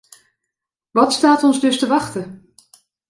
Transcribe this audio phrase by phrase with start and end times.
[0.91, 2.53] Wat staat ons dus te wachten?